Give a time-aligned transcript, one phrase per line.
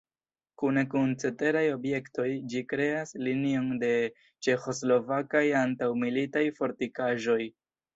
[0.61, 3.95] Kune kun ceteraj objektoj ĝi kreas linion de
[4.47, 7.43] ĉeĥoslovakaj antaŭmilitaj fortikaĵoj.